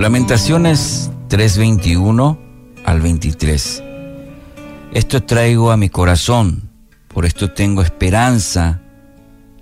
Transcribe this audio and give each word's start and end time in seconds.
Lamentaciones 0.00 1.10
3:21 1.28 2.38
al 2.86 3.02
23. 3.02 3.82
Esto 4.94 5.22
traigo 5.22 5.72
a 5.72 5.76
mi 5.76 5.90
corazón, 5.90 6.70
por 7.08 7.26
esto 7.26 7.50
tengo 7.50 7.82
esperanza, 7.82 8.80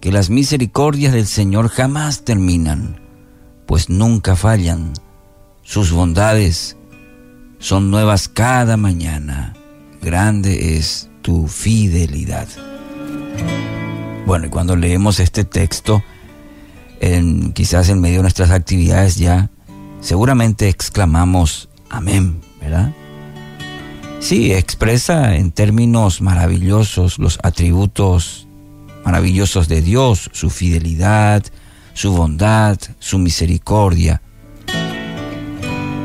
que 0.01 0.13
las 0.13 0.31
misericordias 0.31 1.13
del 1.13 1.27
Señor 1.27 1.71
jamás 1.71 2.25
terminan, 2.25 3.01
pues 3.67 3.91
nunca 3.91 4.37
fallan. 4.37 4.93
Sus 5.63 5.91
bondades 5.91 6.77
son 7.59 7.91
nuevas 7.91 8.29
cada 8.29 8.77
mañana. 8.77 9.55
Grande 10.01 10.77
es 10.77 11.11
tu 11.21 11.49
fidelidad. 11.49 12.47
Bueno, 14.25 14.47
y 14.47 14.51
cuando 14.51 14.77
leemos 14.77 15.19
este 15.19 15.45
texto, 15.45 16.01
en, 17.01 17.53
quizás 17.55 17.89
en 17.89 18.01
medio 18.01 18.19
de 18.19 18.23
nuestras 18.23 18.53
actividades 18.53 19.17
ya 19.17 19.51
seguramente 20.01 20.69
exclamamos 20.69 21.69
amén, 21.91 22.41
¿verdad? 22.61 22.93
Sí, 24.21 24.53
expresa 24.53 25.37
en 25.37 25.53
términos 25.53 26.21
maravillosos 26.21 27.19
los 27.19 27.39
atributos 27.43 28.47
maravillosos 29.05 29.69
de 29.69 29.81
Dios, 29.81 30.29
su 30.33 30.51
fidelidad, 30.51 31.43
su 31.95 32.13
bondad, 32.13 32.79
su 32.99 33.19
misericordia. 33.19 34.21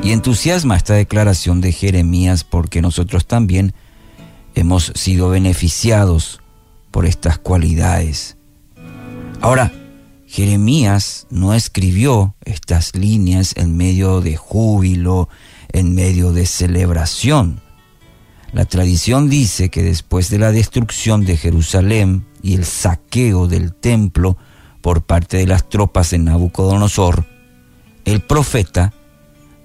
Y 0.04 0.12
entusiasma 0.12 0.76
esta 0.76 0.94
declaración 0.94 1.60
de 1.60 1.72
Jeremías 1.72 2.44
porque 2.44 2.82
nosotros 2.82 3.26
también 3.26 3.74
hemos 4.55 4.91
sido 4.96 5.30
beneficiados 5.30 6.40
por 6.91 7.05
estas 7.05 7.40
cualidades. 7.40 8.38
Ahora, 9.41 9.72
Jeremías 10.34 11.28
no 11.30 11.54
escribió 11.54 12.34
estas 12.44 12.96
líneas 12.96 13.54
en 13.55 13.77
medio 13.77 14.20
de 14.20 14.35
júbilo, 14.35 15.30
en 15.71 15.94
medio 15.94 16.34
de 16.34 16.48
celebración. 16.48 17.62
La 18.52 18.66
tradición 18.66 19.30
dice 19.30 19.70
que 19.70 19.84
después 19.84 20.32
de 20.32 20.40
la 20.40 20.52
destrucción 20.52 21.24
de 21.24 21.38
Jerusalén 21.38 22.26
y 22.41 22.55
el 22.55 22.66
saqueo 22.66 23.48
del 23.48 23.76
templo 23.76 24.35
por 24.82 25.04
parte 25.04 25.38
de 25.38 25.46
las 25.46 25.70
tropas 25.70 26.10
de 26.10 26.18
Nabucodonosor, 26.18 27.27
el 28.04 28.22
profeta 28.24 28.91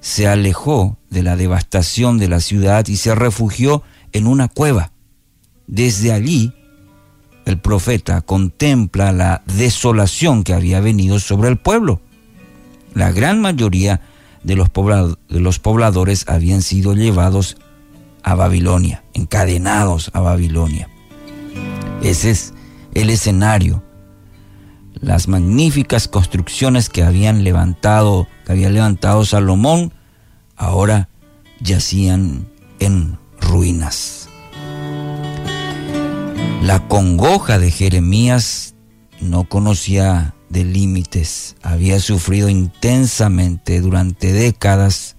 se 0.01 0.29
alejó 0.29 0.99
de 1.09 1.23
la 1.23 1.37
devastación 1.37 2.19
de 2.19 2.29
la 2.29 2.41
ciudad 2.41 2.87
y 2.89 2.97
se 2.97 3.15
refugió 3.15 3.85
en 4.13 4.27
una 4.27 4.49
cueva. 4.49 4.93
Desde 5.67 6.13
allí 6.13 6.53
el 7.49 7.59
profeta 7.59 8.21
contempla 8.21 9.13
la 9.13 9.43
desolación 9.47 10.45
que 10.45 10.55
había 10.55 10.81
venido 10.81 11.19
sobre 11.19 11.49
el 11.49 11.57
pueblo. 11.57 12.01
La 12.95 13.11
gran 13.11 13.41
mayoría 13.41 14.01
de 14.43 14.55
los, 14.55 14.69
de 14.73 15.41
los 15.41 15.59
pobladores 15.59 16.25
habían 16.29 16.63
sido 16.63 16.95
llevados 16.95 17.57
a 18.23 18.35
Babilonia, 18.35 19.05
encadenados 19.15 20.11
a 20.15 20.21
Babilonia. 20.21 20.89
Ese 22.03 22.31
es 22.31 22.55
el 22.95 23.11
escenario. 23.11 23.83
Las 25.01 25.29
magníficas 25.29 26.09
construcciones 26.09 26.89
que 26.89 27.03
habían 27.03 27.45
levantado, 27.45 28.27
que 28.45 28.53
había 28.53 28.69
levantado 28.69 29.25
Salomón, 29.25 29.93
ahora 30.57 31.09
yacían 31.61 32.49
en 32.81 33.19
ruinas. 33.41 34.18
La 36.69 36.87
congoja 36.87 37.59
de 37.59 37.71
Jeremías 37.71 38.75
no 39.23 39.45
conocía 39.45 40.35
de 40.51 40.67
límites, 40.67 41.57
había 41.63 41.99
sufrido 41.99 42.51
intensamente 42.51 43.81
durante 43.81 44.35
décadas 44.35 45.17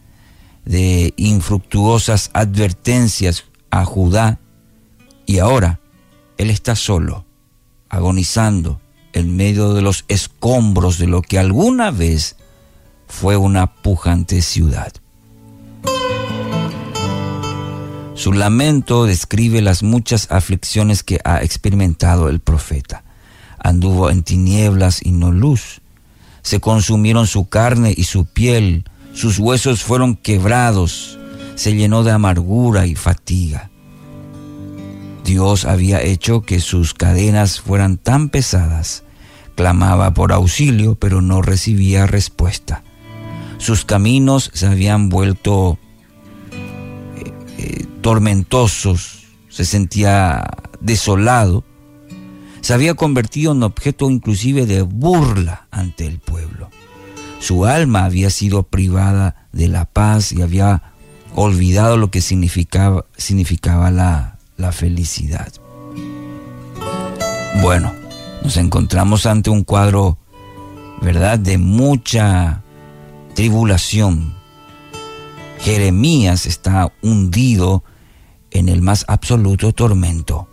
de 0.64 1.16
infructuosas 1.18 2.30
advertencias 2.34 3.46
a 3.72 3.84
Judá 3.84 4.40
y 5.26 5.40
ahora 5.40 5.80
él 6.38 6.52
está 6.52 6.76
solo, 6.76 7.26
agonizando 7.90 8.80
en 9.14 9.36
medio 9.36 9.74
de 9.74 9.82
los 9.82 10.06
escombros 10.08 11.00
de 11.00 11.08
lo 11.08 11.24
que 11.24 11.40
alguna 11.40 11.90
vez 11.90 12.36
fue 13.08 13.38
una 13.38 13.74
pujante 13.74 14.44
ciudad. 14.44 14.94
Su 18.20 18.34
lamento 18.34 19.06
describe 19.06 19.62
las 19.62 19.82
muchas 19.82 20.30
aflicciones 20.30 21.04
que 21.04 21.22
ha 21.24 21.42
experimentado 21.42 22.28
el 22.28 22.42
profeta. 22.42 23.06
Anduvo 23.58 24.10
en 24.10 24.24
tinieblas 24.24 25.00
y 25.02 25.14
no 25.14 25.32
luz. 25.32 25.80
Se 26.42 26.60
consumieron 26.60 27.28
su 27.28 27.48
carne 27.48 27.94
y 27.96 28.04
su 28.04 28.26
piel, 28.26 28.84
sus 29.14 29.40
huesos 29.40 29.84
fueron 29.84 30.18
quebrados, 30.18 31.18
se 31.56 31.74
llenó 31.74 32.04
de 32.04 32.12
amargura 32.12 32.88
y 32.88 32.96
fatiga. 32.96 33.70
Dios 35.24 35.64
había 35.64 36.02
hecho 36.02 36.42
que 36.42 36.60
sus 36.60 36.94
cadenas 36.94 37.62
fueran 37.62 37.96
tan 37.96 38.28
pesadas. 38.28 39.06
Clamaba 39.56 40.14
por 40.14 40.34
auxilio, 40.34 40.96
pero 40.96 41.22
no 41.22 41.42
recibía 41.42 42.06
respuesta. 42.06 42.84
Sus 43.60 43.86
caminos 43.86 44.52
se 44.54 44.68
habían 44.68 45.08
vuelto 45.08 45.80
tormentosos, 48.10 49.28
se 49.50 49.66
sentía 49.66 50.44
desolado, 50.80 51.64
se 52.60 52.74
había 52.74 52.96
convertido 52.96 53.52
en 53.52 53.62
objeto 53.62 54.10
inclusive 54.10 54.66
de 54.66 54.82
burla 54.82 55.68
ante 55.70 56.08
el 56.08 56.18
pueblo. 56.18 56.72
Su 57.38 57.68
alma 57.68 58.06
había 58.06 58.32
sido 58.32 58.64
privada 58.64 59.48
de 59.52 59.68
la 59.68 59.86
paz 59.86 60.32
y 60.32 60.42
había 60.42 60.82
olvidado 61.36 61.98
lo 61.98 62.10
que 62.10 62.22
significaba, 62.22 63.06
significaba 63.16 63.92
la, 63.92 64.40
la 64.58 64.72
felicidad. 64.72 65.54
Bueno, 67.62 67.94
nos 68.42 68.58
encontramos 68.58 69.28
ante 69.28 69.52
un 69.52 69.64
cuadro, 69.64 70.18
¿verdad?, 71.00 71.38
de 71.38 71.60
mucha 71.60 72.64
tribulación. 73.36 74.34
Jeremías 75.60 76.48
está 76.48 76.92
hundido 77.04 77.84
en 78.52 78.70
el 78.70 78.82
más 78.82 79.06
absoluto 79.08 79.74
tormento. 79.74 80.48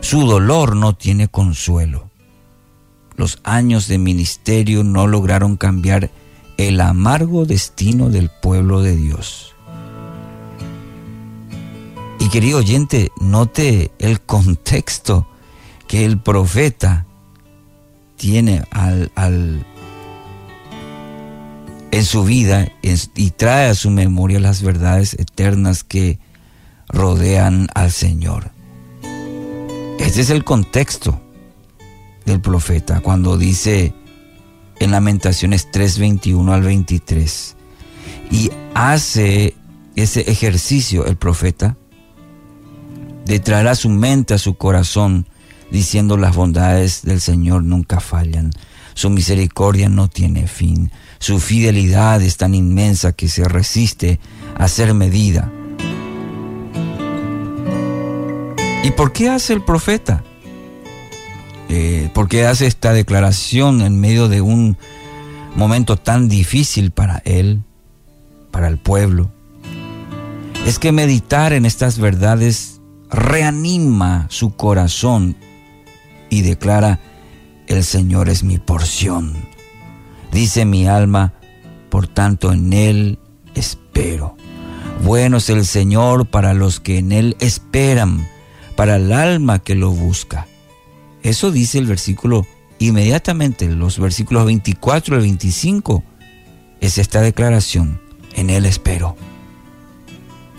Su 0.00 0.26
dolor 0.26 0.76
no 0.76 0.94
tiene 0.94 1.28
consuelo. 1.28 2.10
Los 3.16 3.38
años 3.44 3.86
de 3.86 3.98
ministerio 3.98 4.82
no 4.82 5.06
lograron 5.06 5.56
cambiar 5.56 6.10
el 6.56 6.80
amargo 6.80 7.44
destino 7.44 8.08
del 8.10 8.30
pueblo 8.30 8.82
de 8.82 8.96
Dios. 8.96 9.54
Y 12.18 12.28
querido 12.28 12.58
oyente, 12.58 13.10
note 13.20 13.90
el 13.98 14.20
contexto 14.20 15.26
que 15.88 16.04
el 16.04 16.18
profeta 16.18 17.06
tiene 18.16 18.62
al, 18.70 19.10
en 21.90 22.04
su 22.04 22.24
vida 22.24 22.70
y 22.82 23.30
trae 23.30 23.70
a 23.70 23.74
su 23.74 23.90
memoria 23.90 24.38
las 24.38 24.62
verdades 24.62 25.14
eternas 25.14 25.82
que 25.82 26.18
rodean 26.92 27.68
al 27.74 27.90
Señor. 27.90 28.50
Este 29.98 30.22
es 30.22 30.30
el 30.30 30.44
contexto 30.44 31.20
del 32.24 32.40
profeta 32.40 33.00
cuando 33.00 33.36
dice 33.36 33.94
en 34.78 34.90
Lamentaciones 34.90 35.68
3:21 35.70 36.52
al 36.52 36.62
23 36.62 37.56
y 38.30 38.50
hace 38.74 39.54
ese 39.94 40.22
ejercicio 40.30 41.06
el 41.06 41.16
profeta 41.16 41.76
de 43.24 43.38
traer 43.40 43.68
a 43.68 43.74
su 43.74 43.88
mente, 43.88 44.34
a 44.34 44.38
su 44.38 44.54
corazón, 44.54 45.26
diciendo 45.70 46.16
las 46.16 46.34
bondades 46.34 47.02
del 47.02 47.20
Señor 47.20 47.62
nunca 47.62 48.00
fallan, 48.00 48.50
su 48.94 49.10
misericordia 49.10 49.88
no 49.88 50.08
tiene 50.08 50.48
fin, 50.48 50.90
su 51.18 51.38
fidelidad 51.38 52.22
es 52.22 52.36
tan 52.36 52.54
inmensa 52.54 53.12
que 53.12 53.28
se 53.28 53.44
resiste 53.44 54.18
a 54.56 54.66
ser 54.68 54.94
medida. 54.94 55.52
¿Y 58.82 58.92
por 58.92 59.12
qué 59.12 59.28
hace 59.28 59.52
el 59.52 59.62
profeta? 59.62 60.24
Eh, 61.68 62.10
¿Por 62.14 62.28
qué 62.28 62.46
hace 62.46 62.66
esta 62.66 62.92
declaración 62.94 63.82
en 63.82 64.00
medio 64.00 64.28
de 64.28 64.40
un 64.40 64.78
momento 65.54 65.96
tan 65.98 66.28
difícil 66.28 66.90
para 66.90 67.20
él, 67.26 67.62
para 68.50 68.68
el 68.68 68.78
pueblo? 68.78 69.30
Es 70.66 70.78
que 70.78 70.92
meditar 70.92 71.52
en 71.52 71.66
estas 71.66 71.98
verdades 71.98 72.80
reanima 73.10 74.26
su 74.30 74.56
corazón 74.56 75.36
y 76.30 76.40
declara, 76.40 77.00
el 77.66 77.84
Señor 77.84 78.30
es 78.30 78.44
mi 78.44 78.58
porción. 78.58 79.34
Dice 80.32 80.64
mi 80.64 80.86
alma, 80.86 81.34
por 81.90 82.06
tanto 82.06 82.50
en 82.50 82.72
Él 82.72 83.18
espero. 83.54 84.36
Bueno 85.04 85.36
es 85.36 85.50
el 85.50 85.66
Señor 85.66 86.26
para 86.26 86.54
los 86.54 86.80
que 86.80 86.98
en 86.98 87.12
Él 87.12 87.36
esperan 87.40 88.26
para 88.80 88.96
el 88.96 89.12
alma 89.12 89.58
que 89.58 89.74
lo 89.74 89.90
busca. 89.90 90.46
Eso 91.22 91.50
dice 91.50 91.76
el 91.76 91.84
versículo 91.84 92.46
inmediatamente, 92.78 93.68
los 93.68 93.98
versículos 93.98 94.46
24 94.46 95.16
al 95.16 95.20
25, 95.20 96.02
es 96.80 96.96
esta 96.96 97.20
declaración. 97.20 98.00
En 98.32 98.48
Él 98.48 98.64
espero. 98.64 99.16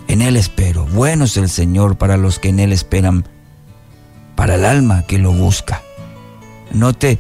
En 0.08 0.22
Él 0.22 0.38
espero. 0.38 0.86
Bueno 0.94 1.26
es 1.26 1.36
el 1.36 1.50
Señor 1.50 1.98
para 1.98 2.16
los 2.16 2.38
que 2.38 2.50
en 2.50 2.60
Él 2.60 2.74
esperan, 2.74 3.26
para 4.36 4.54
el 4.54 4.66
alma 4.66 5.02
que 5.08 5.18
lo 5.18 5.32
busca. 5.34 5.82
Note, 6.72 7.18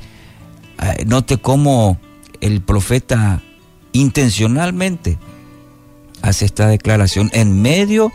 eh, 0.83 1.06
note 1.07 1.38
cómo 1.39 1.98
el 2.42 2.62
profeta 2.62 3.42
intencionalmente 3.92 5.18
hace 6.21 6.45
esta 6.45 6.68
declaración 6.68 7.31
en 7.33 7.59
medio 7.59 8.12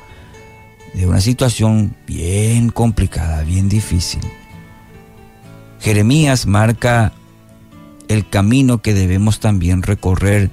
de 0.97 1.07
una 1.07 1.21
situación 1.21 1.95
bien 2.07 2.71
complicada, 2.71 3.43
bien 3.43 3.69
difícil. 3.69 4.23
Jeremías 5.79 6.47
marca 6.47 7.13
el 8.09 8.27
camino 8.29 8.81
que 8.81 8.95
debemos 8.95 9.39
también 9.39 9.83
recorrer 9.83 10.51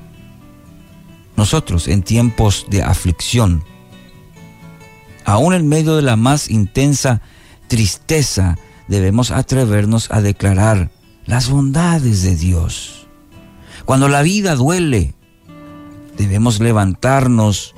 nosotros 1.38 1.88
en 1.88 2.04
tiempos 2.04 2.66
de 2.69 2.84
aflicción. 2.84 3.63
Aún 5.24 5.54
en 5.54 5.68
medio 5.69 5.95
de 5.95 6.01
la 6.01 6.18
más 6.18 6.50
intensa 6.50 7.22
tristeza, 7.69 8.57
debemos 8.89 9.31
atrevernos 9.31 10.12
a 10.12 10.19
declarar 10.19 10.92
las 11.25 11.50
bondades 11.50 12.22
de 12.22 12.36
Dios. 12.36 13.07
Cuando 13.86 14.10
la 14.10 14.22
vida 14.22 14.56
duele, 14.56 15.13
debemos 16.18 16.60
levantarnos 16.60 17.75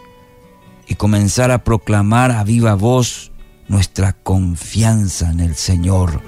y 0.88 0.96
comenzar 0.96 1.52
a 1.52 1.64
proclamar 1.64 2.32
a 2.32 2.44
viva 2.44 2.76
voz 2.76 3.32
nuestra 3.68 4.14
confianza 4.14 5.32
en 5.32 5.40
el 5.40 5.56
Señor. 5.56 6.22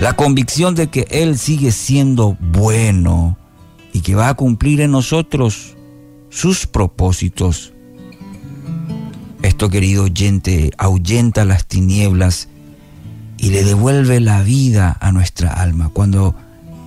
La 0.00 0.14
convicción 0.14 0.74
de 0.74 0.88
que 0.88 1.06
Él 1.10 1.38
sigue 1.38 1.72
siendo 1.72 2.36
bueno 2.40 3.36
y 3.92 4.00
que 4.00 4.14
va 4.14 4.28
a 4.28 4.34
cumplir 4.34 4.80
en 4.80 4.92
nosotros 4.92 5.76
sus 6.30 6.66
propósitos. 6.66 7.72
Esto, 9.42 9.68
querido 9.68 10.04
oyente, 10.04 10.70
ahuyenta 10.78 11.44
las 11.44 11.66
tinieblas 11.66 12.48
y 13.38 13.50
le 13.50 13.64
devuelve 13.64 14.20
la 14.20 14.42
vida 14.42 14.96
a 15.00 15.12
nuestra 15.12 15.52
alma. 15.52 15.90
Cuando 15.92 16.34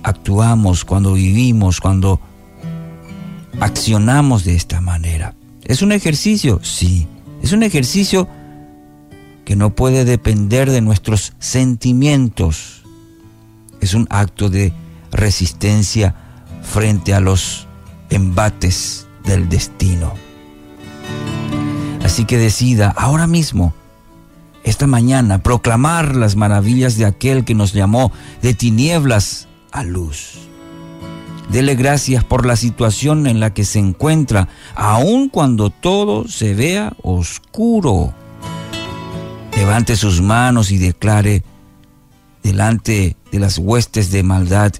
actuamos, 0.02 0.84
cuando 0.84 1.14
vivimos, 1.14 1.80
cuando 1.80 2.20
accionamos 3.60 4.44
de 4.44 4.54
esta 4.54 4.80
manera. 4.80 5.34
¿Es 5.64 5.82
un 5.82 5.92
ejercicio? 5.92 6.60
Sí. 6.62 7.08
Es 7.42 7.52
un 7.52 7.62
ejercicio 7.62 8.28
que 9.44 9.56
no 9.56 9.74
puede 9.74 10.04
depender 10.04 10.70
de 10.70 10.80
nuestros 10.80 11.34
sentimientos. 11.38 12.82
Es 13.80 13.94
un 13.94 14.06
acto 14.10 14.48
de 14.48 14.72
resistencia 15.10 16.14
frente 16.62 17.14
a 17.14 17.20
los 17.20 17.66
embates 18.10 19.06
del 19.24 19.48
destino. 19.48 20.14
Así 22.02 22.24
que 22.24 22.38
decida 22.38 22.90
ahora 22.96 23.26
mismo, 23.26 23.74
esta 24.64 24.86
mañana, 24.86 25.42
proclamar 25.42 26.16
las 26.16 26.36
maravillas 26.36 26.96
de 26.96 27.04
aquel 27.04 27.44
que 27.44 27.54
nos 27.54 27.74
llamó 27.74 28.12
de 28.40 28.54
tinieblas 28.54 29.46
a 29.72 29.82
luz. 29.82 30.38
Dele 31.50 31.74
gracias 31.74 32.24
por 32.24 32.46
la 32.46 32.56
situación 32.56 33.26
en 33.26 33.38
la 33.38 33.52
que 33.52 33.64
se 33.64 33.78
encuentra, 33.78 34.48
aun 34.74 35.28
cuando 35.28 35.70
todo 35.70 36.26
se 36.26 36.54
vea 36.54 36.94
oscuro. 37.02 38.14
Levante 39.56 39.96
sus 39.96 40.20
manos 40.20 40.70
y 40.72 40.78
declare 40.78 41.44
delante 42.42 43.16
de 43.30 43.38
las 43.38 43.58
huestes 43.58 44.10
de 44.10 44.22
maldad 44.22 44.72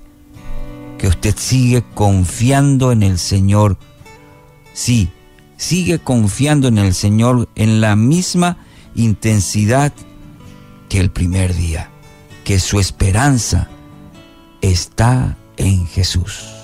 que 0.99 1.07
usted 1.07 1.35
sigue 1.37 1.85
confiando 1.95 2.93
en 2.93 3.03
el 3.03 3.19
Señor. 3.19 3.79
Sí, 4.73 5.11
sigue 5.57 5.99
confiando 5.99 6.69
en 6.69 6.79
el 6.79 6.95
Señor 6.95 7.49
en 7.55 7.81
la 7.81 7.95
misma 7.95 8.57
intensidad 8.95 9.93
que 10.89 11.01
el 11.01 11.11
primer 11.11 11.55
día, 11.55 11.91
que 12.45 12.59
su 12.59 12.81
esperanza 12.81 13.69
está 14.61 15.37
en 15.57 15.87
Jesús. 15.87 16.64